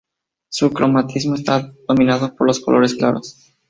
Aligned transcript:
Su 0.49 0.71
cromatismo 0.73 1.35
está 1.35 1.75
dominado 1.87 2.35
por 2.35 2.47
los 2.47 2.59
colores 2.59 2.95
claros. 2.95 3.37